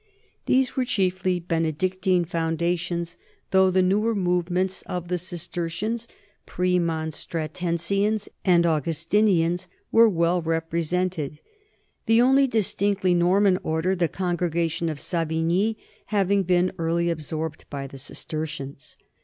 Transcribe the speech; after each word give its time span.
These 0.47 0.75
were 0.75 0.83
chiefly 0.83 1.39
Benedictine 1.39 2.25
foundations, 2.25 3.17
though 3.51 3.69
the 3.69 3.83
newer 3.83 4.15
movements 4.15 4.81
of 4.87 5.09
the 5.09 5.19
Cister 5.19 5.67
cians, 5.67 6.07
Premonstratensians, 6.47 8.27
and 8.43 8.65
Augustinians 8.65 9.67
were 9.91 10.09
well 10.09 10.41
represented, 10.41 11.39
the 12.07 12.19
only 12.19 12.47
distinctively 12.47 13.13
Norman 13.13 13.59
order, 13.61 13.95
the 13.95 14.07
Congregation 14.07 14.89
of 14.89 14.99
Savigny, 14.99 15.77
having 16.07 16.41
been 16.41 16.71
early 16.79 17.11
absorbed 17.11 17.65
by 17.69 17.85
the 17.85 17.99
Cistercians. 17.99 18.97